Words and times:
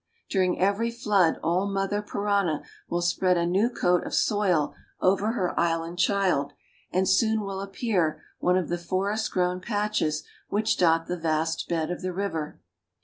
During 0.31 0.59
every 0.59 0.89
flood 0.89 1.35
old 1.43 1.71
Mother 1.71 2.01
Parana 2.01 2.63
will 2.89 3.03
spread 3.03 3.37
a 3.37 3.45
new 3.45 3.69
coat 3.69 4.03
of 4.03 4.15
soil 4.15 4.73
over 4.99 5.33
her 5.33 5.59
island 5.59 5.99
child, 5.99 6.53
and 6.91 7.07
soon 7.07 7.41
will 7.41 7.61
appear 7.61 8.19
one 8.39 8.57
of 8.57 8.67
the 8.69 8.79
forest 8.79 9.29
grown 9.31 9.59
patches 9.61 10.23
which 10.49 10.77
dot 10.77 11.05
the 11.05 11.17
vast 11.17 11.69
bed 11.69 11.91
of 11.91 12.01
the 12.01 12.13
river. 12.13 12.59